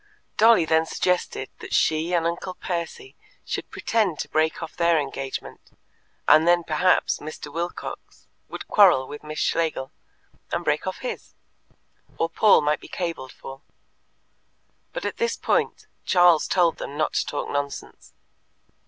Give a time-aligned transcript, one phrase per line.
[0.35, 3.15] Dolly then suggested that she and Uncle Percy
[3.45, 5.73] should pretend to break off their engagement,
[6.27, 7.53] and then perhaps Mr.
[7.53, 9.91] Wilcox would quarrel with Miss Schlegel,
[10.51, 11.35] and break off his;
[12.17, 13.61] or Paul might be cabled for.
[14.91, 18.13] But at this point Charles told them not to talk nonsense.